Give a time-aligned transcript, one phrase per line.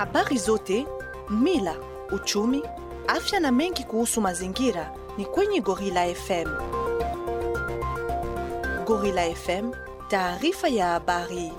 [0.00, 0.86] Habari zote,
[1.30, 1.76] mila,
[2.10, 2.62] uchumi,
[3.08, 6.48] afya na mengi kuhusu mazingira ni kwenye Gorilla FM.
[8.86, 9.70] Gorilla FM,
[10.08, 11.52] taarifa ya habari.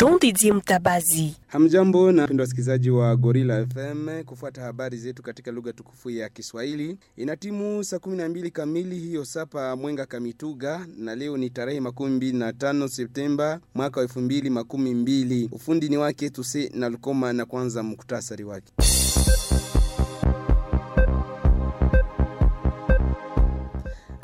[0.00, 0.18] Don
[0.54, 1.36] Mtabazi.
[1.46, 6.98] Hamjambo na wapendwa wasikilizaji wa Gorilla FM kufuata habari zetu katika lugha tukufu ya Kiswahili.
[7.16, 12.52] Inatimu saa 12 kamili hiyo sapa Mwenga Kamituga na leo ni tarehe makumi mbili na
[12.52, 15.48] tano Septemba mwaka wa elfu mbili makumi mbili.
[15.52, 18.72] Ufundi ni wake Tuse na Lukoma na kwanza muktasari wake.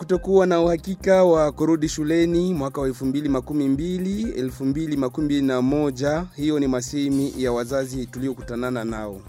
[0.06, 8.06] Kutokuwa na uhakika wa kurudi shuleni mwaka wa 2012 2021 hiyo ni masemi ya wazazi
[8.06, 9.20] tuliokutanana nao.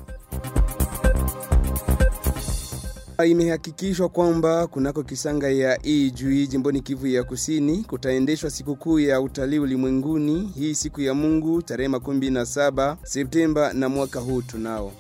[3.26, 10.52] Imehakikishwa kwamba kunako kisanga ya Ijui jimboni Kivu ya Kusini kutaendeshwa sikukuu ya utalii ulimwenguni.
[10.56, 14.92] Hii siku ya Mungu tarehe 17 Septemba na mwaka huu tunao.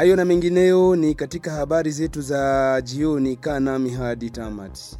[0.00, 4.98] Hayo na mengineyo ni katika habari zetu za jioni Kaa nami hadi tamati.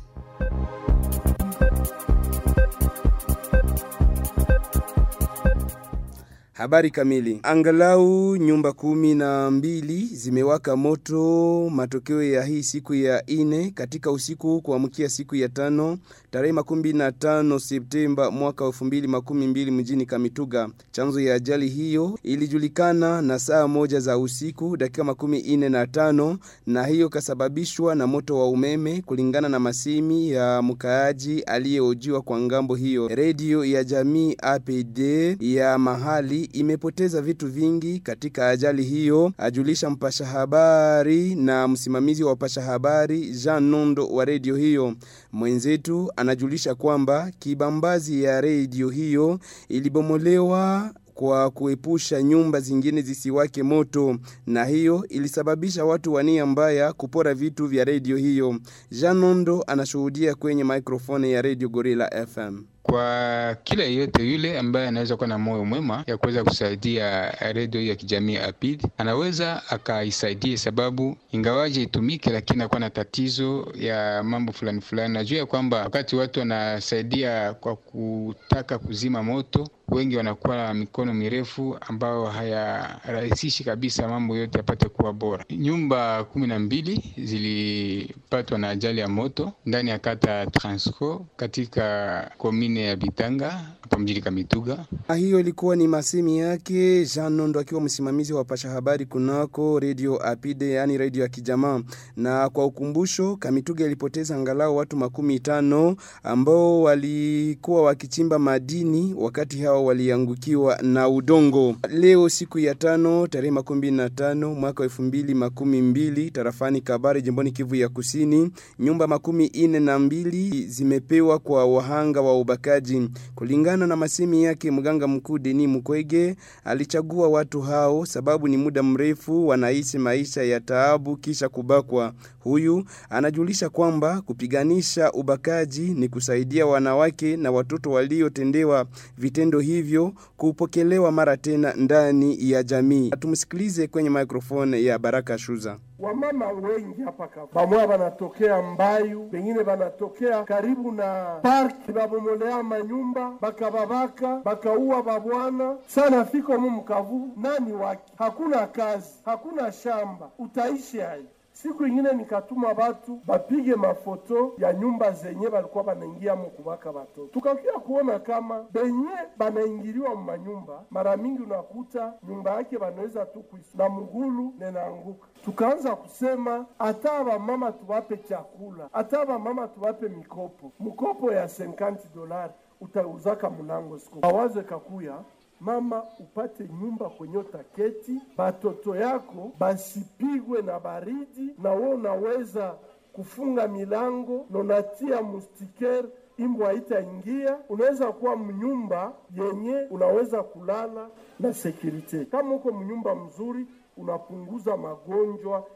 [6.61, 7.41] Habari kamili.
[7.43, 14.61] Angalau nyumba kumi na mbili zimewaka moto matokeo ya hii siku ya ine katika usiku
[14.61, 15.99] kuamkia siku ya tano
[16.31, 20.69] tarehe makumi na tano Septemba mwaka elfu mbili makumi mbili mjini Kamituga.
[20.91, 26.39] Chanzo ya ajali hiyo ilijulikana na saa moja za usiku dakika makumi ine na tano
[26.67, 32.75] na hiyo kasababishwa na moto wa umeme kulingana na masimi ya mkaaji aliyeojiwa kwa ng'ambo
[32.75, 33.09] hiyo.
[33.09, 34.99] Redio ya jamii APD
[35.41, 42.63] ya mahali imepoteza vitu vingi katika ajali hiyo, ajulisha mpasha habari na msimamizi wa mpasha
[42.63, 44.95] habari Jean Nondo wa redio hiyo.
[45.33, 49.39] Mwenzetu anajulisha kwamba kibambazi ya redio hiyo
[49.69, 54.17] ilibomolewa kwa kuepusha nyumba zingine zisiwake moto
[54.47, 58.59] na hiyo ilisababisha watu wa nia mbaya kupora vitu vya redio hiyo.
[58.91, 65.29] Janondo anashuhudia kwenye mikrofoni ya redio Gorilla FM kwa kila yeyote yule ambaye anaweza kuwa
[65.29, 72.31] na moyo mwema ya kuweza kusaidia redio ya kijamii Apid, anaweza akaisaidia, sababu ingawaje itumike,
[72.31, 75.15] lakini akuwa na tatizo ya mambo fulani fulani.
[75.15, 81.77] Najua ya kwamba wakati watu wanasaidia kwa kutaka kuzima moto wengi wanakuwa na mikono mirefu
[81.81, 85.45] ambayo hayarahisishi kabisa mambo yote yapate kuwa bora.
[85.51, 92.31] Nyumba kumi na mbili zilipatwa na ajali ya moto ndani ya kata ya Transco katika
[92.39, 93.51] komine ya Bitanga
[93.81, 94.85] hapa mjini Kamituga.
[95.17, 100.71] Hiyo ilikuwa ni masemi yake Jean Nondo akiwa msimamizi wa pasha habari kunako Radio Apide,
[100.71, 101.81] yani radio ya kijamaa.
[102.17, 109.80] Na kwa ukumbusho, Kamituga ilipoteza angalau watu makumi tano ambao walikuwa wakichimba madini wakati hao
[109.85, 111.77] waliangukiwa na udongo.
[111.89, 115.03] Leo siku ya tano tarehe makumi na tano mwaka elfu
[115.35, 121.65] makumi mbili tarafani Kabare jimboni Kivu ya Kusini, nyumba makumi ine na mbili zimepewa kwa
[121.67, 123.09] wahanga wa ubakaji.
[123.35, 129.49] Kulingana na masemi yake, mganga mkuu Deni Mukwege alichagua watu hao sababu ni muda mrefu
[129.49, 132.13] wanaishi maisha ya taabu kisha kubakwa.
[132.39, 138.87] Huyu anajulisha kwamba kupiganisha ubakaji ni kusaidia wanawake na watoto waliotendewa
[139.19, 143.11] vitendo hivyo kupokelewa mara tena ndani ya jamii.
[143.11, 145.79] Tumsikilize kwenye microphone ya Baraka Shuza.
[145.99, 155.03] Wamama wengi hapa bamwa banatokea Mbayu, bengine banatokea karibu na parki, babomolea manyumba bakababaka bakaua
[155.03, 156.25] babwana sana.
[156.25, 161.25] Fiko mu nani wake, hakuna kazi, hakuna shamba, utaishi hai
[161.63, 167.73] Siku ingine nikatuma batu bapige mafoto ya nyumba zenye balikuwa banaingia mo kubaka batoto, tukakia
[167.73, 173.89] kuona kama benye banaingiliwa mu manyumba, mara mingi unakuta nyumba yake banaweza tu kuisu na
[173.89, 175.27] mugulu nenaanguka.
[175.45, 183.51] Tukaanza kusema hata bamama tuwape chakula, hata bamama tuwape mikopo, mkopo ya 50 dolari utauzaka
[183.51, 185.15] mlango siku awaze kakuya
[185.61, 192.75] mama upate nyumba kwenye utaketi, batoto yako basipigwe na baridi, na wewe unaweza
[193.13, 196.05] kufunga milango nonatia mustiker
[196.37, 197.59] imbwa haitaingia.
[197.69, 201.09] Unaweza kuwa mnyumba yenye unaweza kulala
[201.41, 202.25] na sekurite.
[202.25, 203.67] Kama uko mnyumba mzuri
[203.97, 205.67] unapunguza magonjwa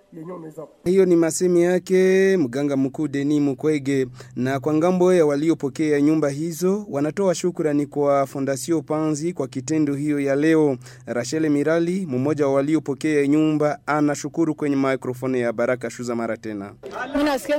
[0.85, 4.07] Hiyo ni masemi yake mganga mkuu Denis Mukwege.
[4.37, 10.21] Na kwa ng'ambo ya waliopokea nyumba hizo wanatoa shukrani kwa Fondasio Panzi kwa kitendo hiyo
[10.21, 10.77] ya leo.
[11.07, 16.75] Rachel Mirali, mmoja wa waliopokea nyumba, anashukuru kwenye mikrofoni ya Baraka Shuza mara tena.
[17.13, 17.59] Mimi nasikia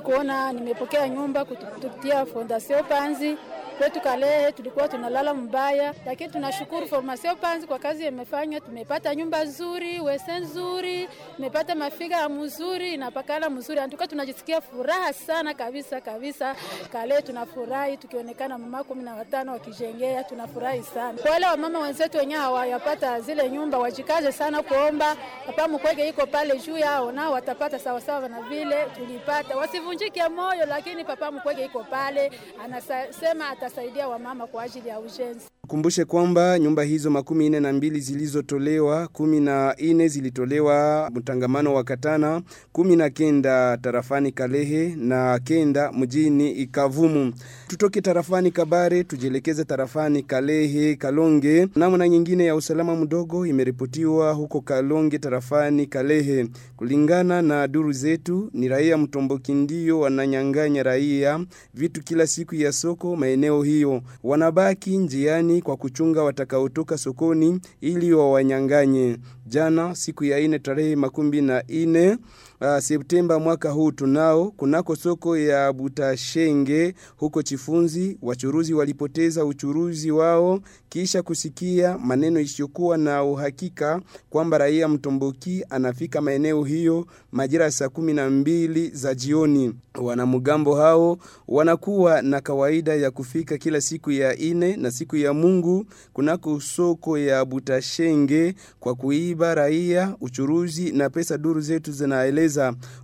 [0.00, 3.36] kuona nimepokea nyumba kupitia Fondasio Panzi.
[3.78, 8.60] Kwetu Kalehe tulikuwa tunalala mbaya, lakini tunashukuru Fondation Panzi kwa kazi imefanya.
[8.60, 13.80] Tumepata nyumba nzuri, wese nzuri, tumepata mafiga mzuri, inapakala mzuri.
[13.80, 16.56] Antuka tunajisikia furaha sana kabisa kabisa.
[16.92, 21.18] Kalehe tunafurahi tukionekana mama kumi na watano wakijengea, tunafurahi sana.
[21.22, 25.16] Kwa wale wamama wenzetu wenyewe hawayapata zile nyumba, wajikaze sana kuomba.
[25.46, 29.56] hapa, mkwege iko pale juu yao, nao watapata sawasawa na vile tulipata.
[29.56, 32.32] Wasivunjike moyo, lakini Papa mkwege iko pale,
[32.64, 35.46] anasema atasaidia wamama kwa ajili ya ujenzi.
[35.66, 41.84] Kumbushe kwamba nyumba hizo makumi ine na mbili zilizotolewa, kumi na ine zilitolewa mtangamano wa
[41.84, 42.42] Katana,
[42.72, 47.32] kumi na kenda tarafani Kalehe na kenda mjini Ikavumu.
[47.68, 51.68] Tutoke tarafani Kabare tujielekeze tarafani Kalehe Kalonge.
[51.76, 56.46] Namna nyingine ya usalama mdogo imeripotiwa huko Kalonge tarafani Kalehe.
[56.76, 61.40] Kulingana na duru zetu, ni raia mtomboki ndio wananyang'anya raia
[61.74, 64.02] vitu kila siku ya soko maeneo hiyo.
[64.24, 69.16] Wanabaki njiani kwa kuchunga watakaotoka sokoni ili wawanyanganye.
[69.46, 72.16] Jana siku ya ine tarehe makumbi na ine
[72.60, 80.60] uh, Septemba mwaka huu tunao kunako soko ya Butashenge huko Chifunzi, wachuruzi walipoteza uchuruzi wao
[80.88, 84.00] kisha kusikia maneno isiyokuwa na uhakika
[84.30, 89.74] kwamba raia mtomboki anafika maeneo hiyo majira saa kumi na mbili za jioni.
[90.02, 91.18] Wanamgambo hao
[91.48, 97.18] wanakuwa na kawaida ya kufika kila siku ya ine na siku ya Mungu kunako soko
[97.18, 101.38] ya Butashenge kwa kuiba raia uchuruzi na pesa.
[101.38, 102.45] Duru zetu zinaeleza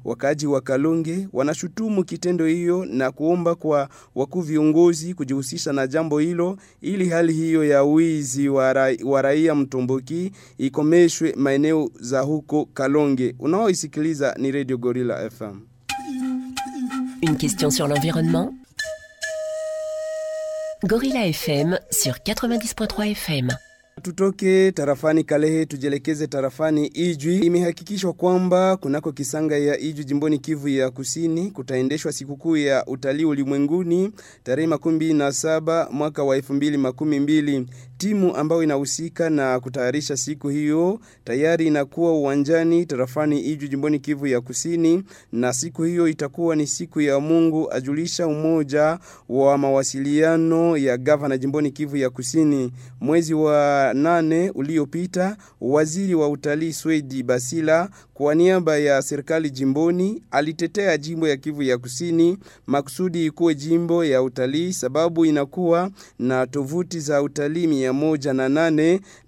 [0.04, 6.58] wakaji wa Kalonge wanashutumu kitendo hiyo na kuomba kwa wakuu viongozi kujihusisha na jambo hilo
[6.80, 13.34] ili hali hiyo ya wizi wa ra- raia mtomboki ikomeshwe maeneo za huko Kalonge.
[13.38, 15.60] Unaoisikiliza ni Radio Gorilla FM.
[17.22, 18.52] Une question sur l'environnement
[20.84, 23.48] Gorilla FM sur 90.3 FM.
[24.02, 27.38] Tutoke tarafani Kalehe tujielekeze tarafani Ijwi.
[27.38, 34.12] Imehakikishwa kwamba kunako kisanga ya Ijwi jimboni Kivu ya Kusini kutaendeshwa sikukuu ya utalii ulimwenguni
[34.42, 37.66] tarehe makumi na saba mwaka wa elfu mbili makumi mbili.
[37.98, 44.40] Timu ambayo inahusika na kutayarisha siku hiyo tayari inakuwa uwanjani tarafani Ijwi jimboni Kivu ya
[44.40, 45.02] Kusini,
[45.32, 48.98] na siku hiyo itakuwa ni siku ya Mungu, ajulisha umoja
[49.28, 52.72] wa mawasiliano ya gavana jimboni Kivu ya Kusini.
[53.00, 60.98] Mwezi wa nane uliopita, waziri wa utalii Swedi Basila kwa niaba ya serikali jimboni alitetea
[60.98, 67.22] jimbo ya Kivu ya Kusini makusudi ikuwe jimbo ya utalii, sababu inakuwa na tovuti za
[67.22, 68.32] utalii mia moja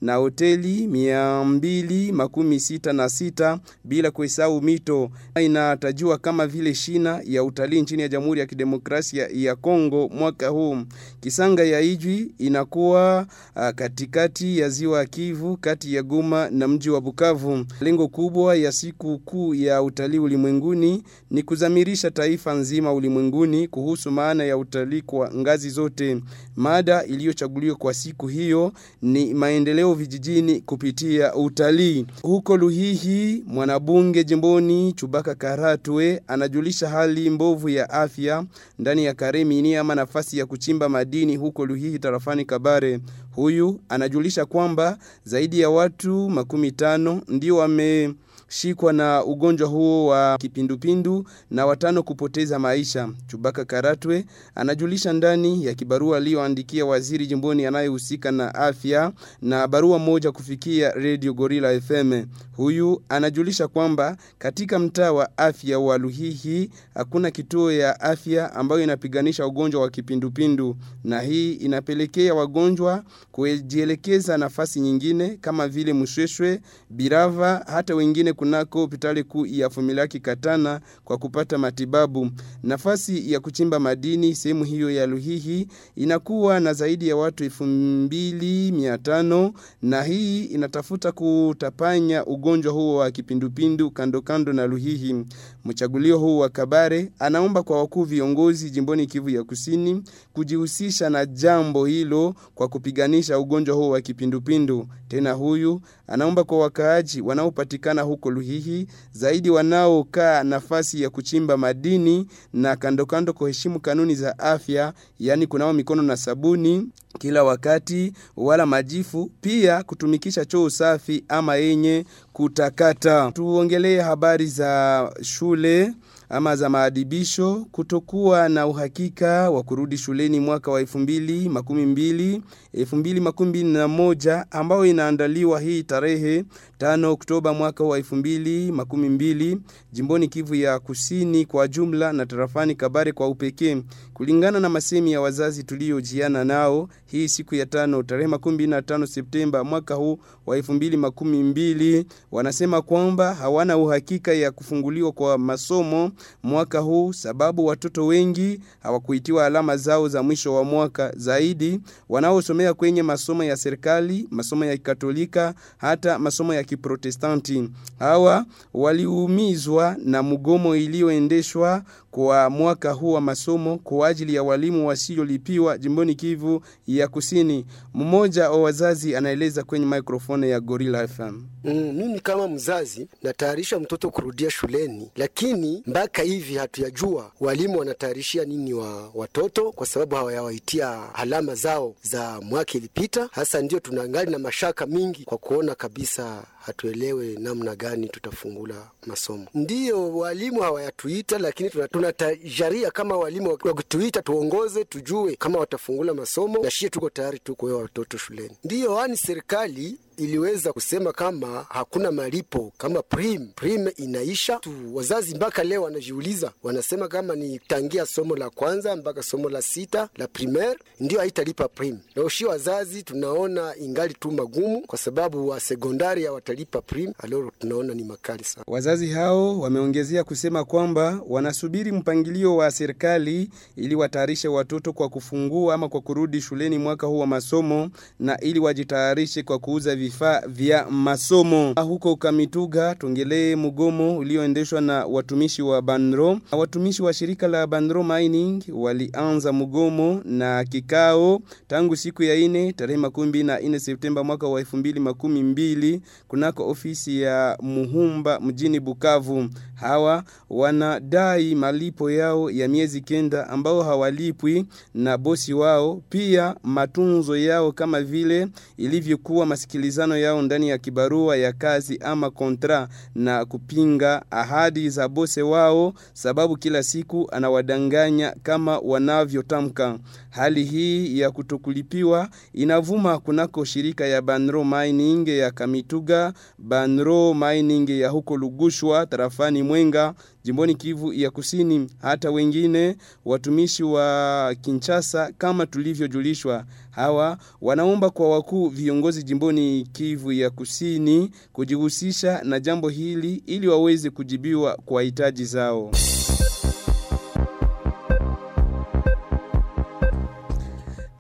[0.01, 5.11] na hoteli mia mbili makumi sita na sita bila kuhesabu mito.
[5.41, 10.09] Inatajua kama vile shina ya utalii nchini ya Jamhuri ya Kidemokrasia ya Kongo.
[10.09, 10.77] Mwaka huu
[11.21, 17.01] Kisanga ya Ijwi inakuwa uh, katikati ya ziwa Kivu, kati ya Goma na mji wa
[17.01, 17.65] Bukavu.
[17.81, 24.45] Lengo kubwa ya siku kuu ya utalii ulimwenguni ni kuzamirisha taifa nzima ulimwenguni kuhusu maana
[24.45, 26.21] ya utalii kwa ngazi zote.
[26.57, 32.07] Mada iliyochaguliwa kwa siku hiyo ni maendeleo vijijini kupitia utalii.
[32.23, 38.45] Huko Luhihi, mwanabunge jimboni Chubaka Karatwe anajulisha hali mbovu ya afya
[38.79, 43.01] ndani ya Karemini ama nafasi ya kuchimba madini huko Luhihi tarafani Kabare.
[43.35, 48.15] Huyu anajulisha kwamba zaidi ya watu makumi tano ndio wame
[48.49, 53.09] shikwa na ugonjwa huo wa kipindupindu na watano kupoteza maisha.
[53.27, 54.25] Chubaka Karatwe
[54.55, 59.13] anajulisha ndani ya kibarua aliyoandikia waziri jimboni anayehusika na afya
[59.43, 62.25] na barua moja kufikia Radio Gorilla FM.
[62.57, 69.47] Huyu anajulisha kwamba katika mtaa wa afya wa Luhihi hakuna kituo ya afya ambayo inapiganisha
[69.47, 76.61] ugonjwa wa kipindupindu, na hii inapelekea wagonjwa kujielekeza nafasi nyingine kama vile Mshweshwe,
[76.91, 82.31] Birava, hata wengine wengine kunako hospitali kuu ya Fumilaki Katana kwa kupata matibabu.
[82.63, 89.53] Nafasi ya kuchimba madini sehemu hiyo ya Luhihi inakuwa na zaidi ya watu 2500
[89.83, 95.25] na hii inatafuta kutapanya ugonjwa huo wa kipindupindu kando kando na Luhihi.
[95.65, 100.03] Mchagulio huu wa Kabare anaomba kwa wakuu viongozi jimboni Kivu ya Kusini
[100.33, 104.89] kujihusisha na jambo hilo kwa kupiganisha ugonjwa huo wa kipindupindu.
[105.09, 112.77] Tena huyu anaomba kwa wakaaji wanaopatikana huko Luhihi zaidi wanaokaa nafasi ya kuchimba madini na
[112.77, 119.31] kando kando kuheshimu kanuni za afya, yani kunawa mikono na sabuni kila wakati wala majifu,
[119.41, 123.33] pia kutumikisha choo safi ama yenye kutakata.
[123.33, 125.93] Tuongelee habari za shule
[126.29, 132.41] ama za maadibisho kutokuwa na uhakika wa kurudi shuleni mwaka wa 2012
[132.75, 136.45] 2021 ambayo inaandaliwa hii tarehe
[136.79, 139.59] 5 Oktoba mwaka wa 2012
[139.93, 143.83] jimboni Kivu ya Kusini kwa jumla na tarafani Kabare kwa upekee
[144.15, 149.95] kulingana na masemi ya wazazi tuliojiana nao hii siku ya tano tarehe 15 Septemba mwaka
[149.95, 156.11] huu wa 2012 wanasema kwamba hawana uhakika ya kufunguliwa kwa masomo
[156.43, 161.13] mwaka huu sababu watoto wengi hawakuitiwa alama zao za mwisho wa mwaka.
[161.17, 167.69] Zaidi wanaosomea kwenye masomo ya serikali masomo ya kikatolika hata masomo ya kiprotestanti.
[167.99, 175.79] Hawa waliumizwa na mgomo iliyoendeshwa kwa mwaka huu wa masomo kwa ajili ya walimu wasiolipiwa
[175.79, 177.67] jimboni Kivu ya Kusini.
[177.95, 181.43] Mmoja wa wazazi anaeleza kwenye mikrofoni ya Gorilla FM.
[181.65, 188.75] Mm, mimi kama mzazi natayarisha mtoto kurudia shuleni, lakini mpaka hivi hatuyajua walimu wanatayarishia nini
[188.75, 193.29] wa watoto, kwa sababu hawayawaitia alama zao za mwaka ilipita.
[193.33, 199.47] Hasa ndio tunangali na mashaka mingi kwa kuona kabisa hatuelewe namna gani tutafungula masomo.
[199.55, 206.89] Ndiyo walimu hawayatuita, lakini tunatajaria kama walimu wakituita tuongoze, tujue kama watafungula masomo, na shie
[206.89, 208.57] tuko tayari tu kuwewa watoto shuleni.
[208.65, 214.73] Ndiyo ani serikali iliweza kusema kama hakuna malipo kama prim prim inaisha tu.
[214.93, 220.09] Wazazi mpaka leo wanajiuliza, wanasema kama ni tangia somo la kwanza mpaka somo la sita
[220.17, 221.99] la primaire ndio haitalipa prim.
[222.17, 227.95] Leo shi wazazi tunaona ingali tu magumu, kwa sababu wa sekondari hawatalipa prim, aloro tunaona
[227.95, 228.65] ni makali sana.
[228.69, 235.89] Wazazi hao wameongezea kusema kwamba wanasubiri mpangilio wa serikali ili watayarishe watoto kwa kufungua ama
[235.89, 241.75] kwa kurudi shuleni mwaka huu wa masomo na ili wajitayarishe kwa kuuza vifaa vya masomo.
[241.83, 246.39] Huko Kamituga tuongelee mgomo ulioendeshwa na watumishi wa Banro.
[246.53, 252.99] Watumishi wa shirika la Banro Mining walianza mgomo na kikao tangu siku ya ine tarehe
[252.99, 258.81] makumi na ine Septemba mwaka wa elfu mbili makumi mbili kunako ofisi ya Muhumba mjini
[258.81, 259.49] Bukavu.
[259.75, 267.73] Hawa wanadai malipo yao ya miezi kenda ambao hawalipwi na bosi wao, pia matunzo yao
[267.73, 269.47] kama vile ilivyokuwa
[269.95, 275.95] masikilizano yao ndani ya kibarua ya kazi ama kontra, na kupinga ahadi za bose wao,
[276.13, 279.99] sababu kila siku anawadanganya kama wanavyotamka.
[280.31, 288.09] Hali hii ya kutokulipiwa inavuma kunako shirika ya Banro Mining ya Kamituga, Banro Mining ya
[288.09, 296.65] huko Lugushwa tarafani Mwenga jimboni Kivu ya Kusini, hata wengine watumishi wa Kinshasa kama tulivyojulishwa.
[296.91, 304.11] Hawa wanaomba kwa wakuu viongozi jimboni Kivu ya Kusini kujihusisha na jambo hili ili waweze
[304.11, 305.91] kujibiwa kwa hitaji zao.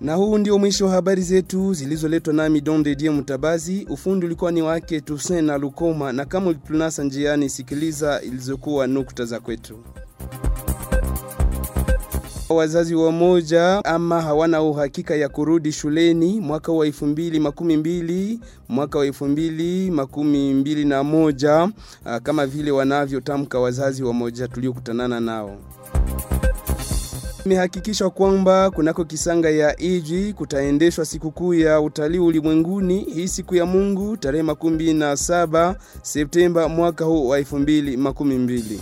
[0.05, 3.87] Na huu ndio mwisho wa habari zetu zilizoletwa nami Don Dedie Mutabazi.
[3.91, 9.41] Ufundi ulikuwa ni wake Tusen na Lukoma, na kama ulitunasa njiani, sikiliza ilizokuwa nukta za
[9.41, 9.79] kwetu.
[12.49, 18.99] Wazazi wamoja ama hawana uhakika ya kurudi shuleni mwaka wa elfu mbili makumi mbili mwaka
[18.99, 21.69] wa elfu mbili makumi mbili na moja
[22.23, 25.57] kama vile wanavyotamka wazazi wamoja tuliokutanana nao.
[27.45, 34.17] Imehakikishwa kwamba kunako kisanga ya Iji kutaendeshwa sikukuu ya utalii ulimwenguni hii siku ya Mungu
[34.17, 38.81] tarehe makumi na saba Septemba mwaka huu wa elfu mbili makumi mbili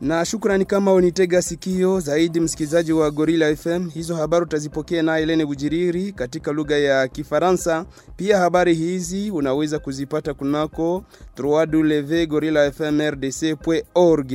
[0.00, 3.88] na shukrani kama unitega sikio zaidi msikilizaji wa Gorilla FM.
[3.88, 7.84] Hizo habari utazipokea na Helene Bujiriri katika lugha ya Kifaransa.
[8.16, 11.04] Pia habari hizi unaweza kuzipata kunako
[11.38, 14.32] www.gorillafmrdc.org.